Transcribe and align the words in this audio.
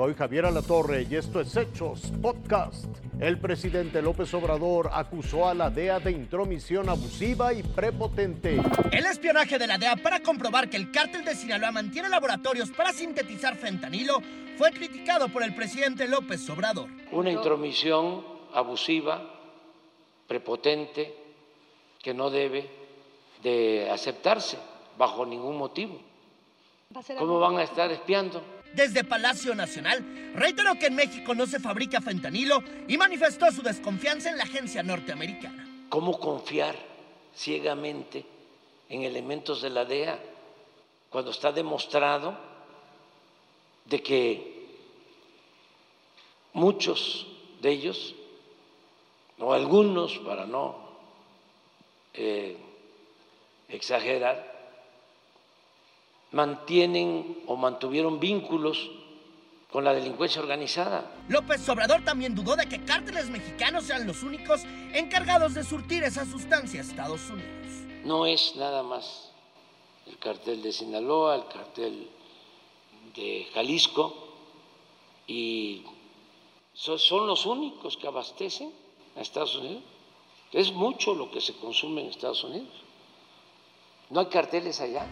Soy 0.00 0.14
Javier 0.14 0.46
Alatorre 0.46 1.06
y 1.10 1.14
esto 1.14 1.42
es 1.42 1.54
Hechos 1.54 2.10
Podcast. 2.22 2.86
El 3.20 3.38
presidente 3.38 4.00
López 4.00 4.32
Obrador 4.32 4.88
acusó 4.94 5.46
a 5.46 5.52
la 5.52 5.68
DEA 5.68 6.00
de 6.00 6.10
intromisión 6.10 6.88
abusiva 6.88 7.52
y 7.52 7.62
prepotente. 7.62 8.62
El 8.92 9.04
espionaje 9.04 9.58
de 9.58 9.66
la 9.66 9.76
DEA 9.76 9.96
para 9.96 10.22
comprobar 10.22 10.70
que 10.70 10.78
el 10.78 10.90
cártel 10.90 11.22
de 11.22 11.34
Sinaloa 11.34 11.70
mantiene 11.70 12.08
laboratorios 12.08 12.70
para 12.70 12.94
sintetizar 12.94 13.56
fentanilo 13.56 14.22
fue 14.56 14.72
criticado 14.72 15.28
por 15.28 15.42
el 15.42 15.54
presidente 15.54 16.08
López 16.08 16.48
Obrador. 16.48 16.88
Una 17.12 17.30
intromisión 17.30 18.24
abusiva, 18.54 19.20
prepotente, 20.26 21.14
que 22.02 22.14
no 22.14 22.30
debe 22.30 22.70
de 23.42 23.90
aceptarse 23.90 24.56
bajo 24.96 25.26
ningún 25.26 25.58
motivo. 25.58 26.00
¿Cómo 27.18 27.38
van 27.38 27.56
a 27.58 27.62
estar 27.62 27.90
espiando? 27.92 28.42
Desde 28.74 29.04
Palacio 29.04 29.54
Nacional, 29.54 30.32
reiteró 30.34 30.74
que 30.74 30.86
en 30.86 30.96
México 30.96 31.34
no 31.36 31.46
se 31.46 31.60
fabrica 31.60 32.00
fentanilo 32.00 32.62
y 32.88 32.98
manifestó 32.98 33.50
su 33.52 33.62
desconfianza 33.62 34.30
en 34.30 34.38
la 34.38 34.44
agencia 34.44 34.82
norteamericana. 34.82 35.86
¿Cómo 35.88 36.18
confiar 36.18 36.74
ciegamente 37.34 38.26
en 38.88 39.02
elementos 39.02 39.62
de 39.62 39.70
la 39.70 39.84
DEA 39.84 40.18
cuando 41.10 41.30
está 41.30 41.52
demostrado 41.52 42.36
de 43.84 44.02
que 44.02 44.66
muchos 46.54 47.28
de 47.60 47.70
ellos, 47.70 48.16
o 49.38 49.52
algunos, 49.52 50.18
para 50.18 50.44
no 50.44 50.76
eh, 52.14 52.56
exagerar, 53.68 54.59
mantienen 56.32 57.42
o 57.46 57.56
mantuvieron 57.56 58.20
vínculos 58.20 58.90
con 59.70 59.84
la 59.84 59.94
delincuencia 59.94 60.40
organizada. 60.40 61.12
López 61.28 61.68
Obrador 61.68 62.04
también 62.04 62.34
dudó 62.34 62.56
de 62.56 62.68
que 62.68 62.84
cárteles 62.84 63.30
mexicanos 63.30 63.84
sean 63.84 64.06
los 64.06 64.22
únicos 64.22 64.62
encargados 64.92 65.54
de 65.54 65.64
surtir 65.64 66.02
esa 66.02 66.24
sustancia 66.24 66.80
a 66.80 66.82
Estados 66.82 67.30
Unidos. 67.30 67.50
No 68.04 68.26
es 68.26 68.56
nada 68.56 68.82
más 68.82 69.30
el 70.06 70.18
cartel 70.18 70.62
de 70.62 70.72
Sinaloa, 70.72 71.36
el 71.36 71.46
cartel 71.46 72.08
de 73.14 73.46
Jalisco, 73.54 74.28
y 75.26 75.84
son 76.74 77.26
los 77.26 77.46
únicos 77.46 77.96
que 77.96 78.08
abastecen 78.08 78.72
a 79.16 79.20
Estados 79.20 79.54
Unidos. 79.56 79.84
Es 80.52 80.72
mucho 80.72 81.14
lo 81.14 81.30
que 81.30 81.40
se 81.40 81.54
consume 81.54 82.00
en 82.00 82.08
Estados 82.08 82.42
Unidos. 82.42 82.72
No 84.08 84.18
hay 84.18 84.26
carteles 84.26 84.80
allá. 84.80 85.06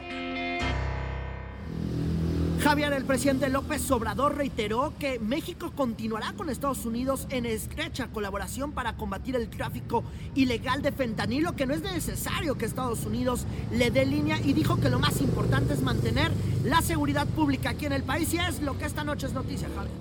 Javier, 2.69 2.93
el 2.93 3.07
presidente 3.07 3.49
López 3.49 3.91
Obrador 3.91 4.37
reiteró 4.37 4.93
que 5.01 5.19
México 5.19 5.73
continuará 5.75 6.35
con 6.35 6.51
Estados 6.51 6.85
Unidos 6.85 7.27
en 7.31 7.47
estrecha 7.47 8.09
colaboración 8.09 8.73
para 8.73 8.95
combatir 8.95 9.37
el 9.37 9.49
tráfico 9.49 10.05
ilegal 10.35 10.83
de 10.83 10.93
fentanilo, 10.93 11.57
que 11.57 11.65
no 11.65 11.73
es 11.73 11.81
necesario 11.81 12.59
que 12.59 12.67
Estados 12.67 13.07
Unidos 13.07 13.47
le 13.73 13.91
dé 13.91 14.05
línea 14.05 14.39
y 14.39 14.53
dijo 14.53 14.79
que 14.79 14.91
lo 14.91 14.99
más 14.99 15.23
importante 15.23 15.73
es 15.73 15.81
mantener 15.81 16.31
la 16.63 16.83
seguridad 16.83 17.27
pública 17.29 17.71
aquí 17.71 17.87
en 17.87 17.95
el 17.95 18.03
país 18.03 18.35
y 18.35 18.39
es 18.39 18.61
lo 18.61 18.77
que 18.77 18.85
esta 18.85 19.03
noche 19.03 19.29
es 19.29 19.33
noticia, 19.33 19.67
Javier. 19.75 19.95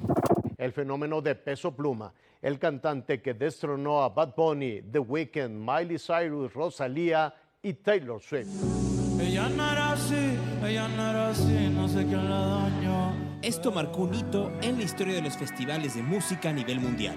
El 0.58 0.74
fenómeno 0.74 1.22
de 1.22 1.36
peso 1.36 1.74
pluma, 1.74 2.12
el 2.42 2.60
cantante 2.60 3.22
que 3.22 3.34
destronó 3.34 4.04
a 4.04 4.10
Bad 4.10 4.36
Bunny, 4.36 4.82
The 4.92 5.00
Weeknd, 5.00 5.52
Miley 5.52 6.00
Cyrus, 6.00 6.54
Rosalía 6.54 7.34
y 7.62 7.76
Taylor 7.76 8.22
Swift. 8.22 8.97
Ella 9.20 9.50
no 9.50 9.72
era 9.72 9.94
así, 9.94 10.38
ella 10.64 10.88
no 10.88 11.10
era 11.10 11.30
así, 11.30 11.70
no 11.72 11.88
sé 11.88 12.06
quién 12.06 12.30
la 12.30 12.40
dañó. 12.40 13.14
Esto 13.42 13.72
marcó 13.72 14.04
un 14.04 14.14
hito 14.14 14.52
en 14.62 14.78
la 14.78 14.84
historia 14.84 15.16
de 15.16 15.22
los 15.22 15.36
festivales 15.38 15.96
de 15.96 16.04
música 16.04 16.50
a 16.50 16.54
nivel 16.54 16.80
mundial. 16.80 17.16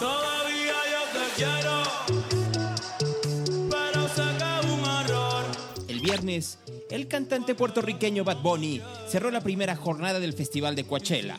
Todavía 0.00 0.74
yo 0.90 1.02
te 1.12 1.24
quiero, 1.36 1.82
pero 3.70 4.74
un 4.74 4.84
error. 4.84 5.44
El 5.88 6.00
viernes, 6.00 6.58
el 6.90 7.06
cantante 7.06 7.54
puertorriqueño 7.54 8.24
Bad 8.24 8.42
Bunny 8.42 8.82
cerró 9.08 9.30
la 9.30 9.42
primera 9.42 9.76
jornada 9.76 10.18
del 10.18 10.32
Festival 10.32 10.74
de 10.74 10.84
Coachella, 10.84 11.38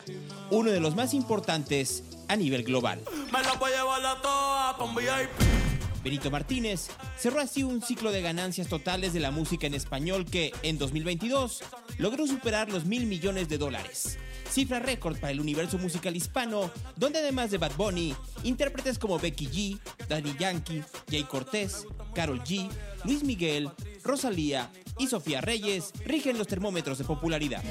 uno 0.50 0.70
de 0.70 0.80
los 0.80 0.96
más 0.96 1.12
importantes 1.12 2.04
a 2.28 2.36
nivel 2.36 2.62
global. 2.62 3.02
Me 3.32 3.42
la 3.42 3.52
voy 3.54 3.72
a 3.72 3.76
llevar 3.76 4.00
la 4.00 4.22
toa 4.22 4.76
pa' 4.78 4.84
un 4.84 4.94
VIP. 4.94 5.65
Benito 6.06 6.30
Martínez 6.30 6.86
cerró 7.18 7.40
así 7.40 7.64
un 7.64 7.82
ciclo 7.82 8.12
de 8.12 8.22
ganancias 8.22 8.68
totales 8.68 9.12
de 9.12 9.18
la 9.18 9.32
música 9.32 9.66
en 9.66 9.74
español 9.74 10.24
que, 10.24 10.52
en 10.62 10.78
2022, 10.78 11.64
logró 11.98 12.28
superar 12.28 12.70
los 12.70 12.84
mil 12.84 13.06
millones 13.06 13.48
de 13.48 13.58
dólares. 13.58 14.16
Cifra 14.48 14.78
récord 14.78 15.18
para 15.18 15.32
el 15.32 15.40
universo 15.40 15.78
musical 15.78 16.14
hispano, 16.14 16.70
donde 16.94 17.18
además 17.18 17.50
de 17.50 17.58
Bad 17.58 17.72
Bunny, 17.76 18.14
intérpretes 18.44 19.00
como 19.00 19.18
Becky 19.18 19.48
G, 19.48 19.80
Daddy 20.08 20.36
Yankee, 20.38 20.84
Jay 21.10 21.24
Cortés, 21.24 21.88
Carol 22.14 22.40
G, 22.44 22.70
Luis 23.02 23.24
Miguel, 23.24 23.68
Rosalía 24.04 24.70
y 25.00 25.08
Sofía 25.08 25.40
Reyes 25.40 25.90
rigen 26.04 26.38
los 26.38 26.46
termómetros 26.46 26.98
de 26.98 27.04
popularidad. 27.04 27.64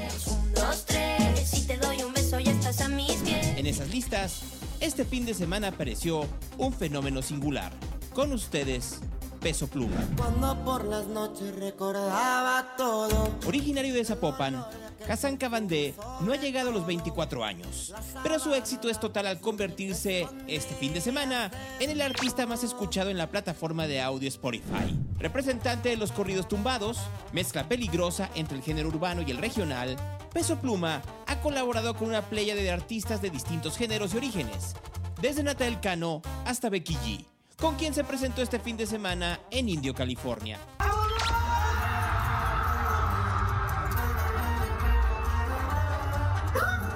En 3.56 3.66
esas 3.66 3.90
listas, 3.92 4.42
este 4.82 5.06
fin 5.06 5.26
de 5.26 5.34
semana 5.34 5.70
apareció 5.70 6.28
un 6.58 6.74
fenómeno 6.74 7.22
singular. 7.22 7.72
Con 8.16 8.32
ustedes, 8.32 9.02
Peso 9.42 9.68
Pluma. 9.68 9.98
Cuando 10.16 10.64
por 10.64 10.86
las 10.86 11.06
noches 11.08 11.54
recordaba 11.54 12.74
todo. 12.78 13.30
Originario 13.46 13.94
de 13.94 14.06
Zapopan, 14.06 14.66
Kazan 15.06 15.36
Cabandé 15.36 15.94
no 16.22 16.32
ha 16.32 16.38
llegado 16.38 16.70
a 16.70 16.72
los 16.72 16.86
24 16.86 17.44
años, 17.44 17.94
pero 18.24 18.40
su 18.40 18.54
éxito 18.54 18.90
es 18.90 19.02
total 19.02 19.28
al 19.28 19.42
convertirse 19.42 20.30
este 20.48 20.76
fin 20.76 20.94
de 20.94 21.02
semana 21.02 21.52
en 21.82 21.90
el 21.90 22.00
artista 22.00 22.46
más 22.46 22.64
escuchado 22.64 23.10
en 23.10 23.18
la 23.18 23.30
plataforma 23.30 23.86
de 23.86 24.02
audio 24.02 24.30
Spotify. 24.30 24.98
Representante 25.20 25.90
de 25.90 25.98
los 25.98 26.14
corridos 26.14 26.48
tumbados, 26.48 27.00
mezcla 27.34 27.68
peligrosa 27.68 28.30
entre 28.36 28.56
el 28.56 28.64
género 28.64 28.88
urbano 28.88 29.24
y 29.24 29.32
el 29.32 29.40
regional, 29.40 29.98
Peso 30.32 30.58
Pluma 30.58 31.02
ha 31.28 31.42
colaborado 31.42 31.96
con 31.96 32.08
una 32.08 32.22
playa 32.22 32.56
de 32.56 32.72
artistas 32.72 33.22
de 33.22 33.30
distintos 33.30 33.76
géneros 33.76 34.14
y 34.14 34.18
orígenes, 34.18 34.74
desde 35.22 35.44
Natal 35.44 35.82
Cano 35.82 36.22
hasta 36.46 36.70
Becky 36.70 36.96
G, 36.96 37.26
con 37.58 37.76
quien 37.76 37.94
se 37.94 38.04
presentó 38.04 38.42
este 38.42 38.60
fin 38.60 38.78
de 38.78 38.86
semana 38.86 39.40
en 39.52 39.70
Indio, 39.70 39.94
California. 39.94 40.60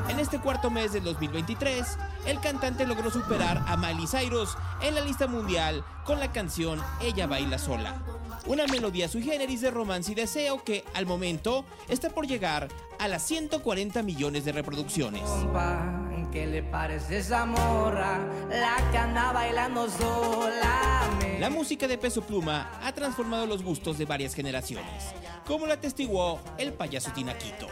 En 0.09 0.19
este 0.19 0.39
cuarto 0.39 0.69
mes 0.69 0.91
del 0.91 1.03
2023, 1.03 1.97
el 2.25 2.39
cantante 2.41 2.85
logró 2.85 3.09
superar 3.09 3.63
a 3.67 3.77
Miley 3.77 4.05
Cyrus 4.05 4.57
en 4.81 4.95
la 4.95 5.01
lista 5.01 5.27
mundial 5.27 5.83
con 6.03 6.19
la 6.19 6.31
canción 6.31 6.81
Ella 6.99 7.25
baila 7.25 7.57
sola. 7.57 8.01
Una 8.45 8.65
melodía 8.67 9.07
sui 9.07 9.21
generis 9.21 9.61
de 9.61 9.71
romance 9.71 10.11
y 10.11 10.15
deseo 10.15 10.63
que, 10.63 10.83
al 10.93 11.05
momento, 11.05 11.65
está 11.87 12.09
por 12.09 12.27
llegar 12.27 12.67
a 12.97 13.07
las 13.07 13.21
140 13.23 14.01
millones 14.03 14.43
de 14.45 14.51
reproducciones. 14.51 15.23
¿Qué 16.31 16.45
le 16.45 16.61
parece 16.61 17.17
esa? 17.17 17.45
La 17.45 18.77
que 18.91 18.97
anda 18.97 19.31
bailando 19.31 19.89
sola. 19.89 21.09
La 21.39 21.49
música 21.49 21.87
de 21.87 21.97
Peso 21.97 22.21
Pluma 22.21 22.79
ha 22.83 22.93
transformado 22.93 23.47
los 23.47 23.63
gustos 23.63 23.97
de 23.97 24.05
varias 24.05 24.35
generaciones, 24.35 25.15
como 25.47 25.65
lo 25.65 25.73
atestiguó 25.73 26.39
el 26.59 26.73
payaso 26.73 27.11
Tinaquito, 27.13 27.67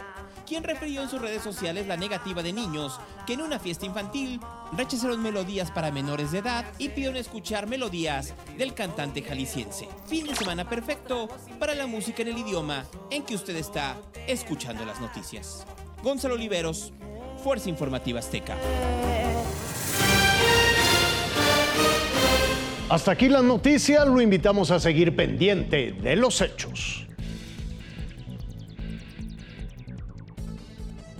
quien 0.47 0.63
refirió 0.63 1.03
en 1.03 1.09
sus 1.09 1.21
redes 1.21 1.43
sociales 1.43 1.85
la 1.85 1.97
negativa 1.97 2.41
de 2.41 2.51
niños 2.51 2.99
que 3.27 3.33
en 3.33 3.41
una 3.41 3.59
fiesta 3.59 3.85
infantil 3.85 4.39
rechazaron 4.75 5.21
melodías 5.21 5.69
para 5.69 5.91
menores 5.91 6.31
de 6.31 6.39
edad 6.39 6.65
y 6.79 6.89
pidieron 6.89 7.17
escuchar 7.17 7.67
melodías 7.67 8.33
del 8.57 8.73
cantante 8.73 9.21
jalisciense. 9.21 9.87
Fin 10.07 10.25
de 10.25 10.35
semana 10.35 10.67
perfecto 10.67 11.27
para 11.59 11.75
la 11.75 11.85
música 11.85 12.23
en 12.23 12.29
el 12.29 12.39
idioma 12.39 12.85
en 13.11 13.23
que 13.23 13.35
usted 13.35 13.55
está 13.55 13.97
escuchando 14.25 14.83
las 14.83 14.99
noticias. 14.99 15.67
Gonzalo 16.03 16.35
Oliveros, 16.35 16.93
Fuerza 17.47 17.69
Informativa 17.69 18.19
Azteca. 18.19 18.57
Hasta 22.89 23.11
aquí 23.11 23.29
las 23.29 23.41
noticias, 23.41 24.05
lo 24.05 24.19
invitamos 24.19 24.69
a 24.69 24.81
seguir 24.81 25.15
pendiente 25.15 25.93
de 25.93 26.17
los 26.17 26.41
hechos. 26.41 27.06